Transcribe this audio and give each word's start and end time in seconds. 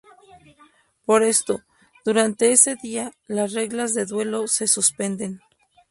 Por 1.05 1.21
esto, 1.21 1.61
durante 2.03 2.51
este 2.51 2.75
día, 2.75 3.11
las 3.27 3.53
reglas 3.53 3.93
de 3.93 4.07
duelo 4.07 4.47
se 4.47 4.65
suspenden. 4.67 5.41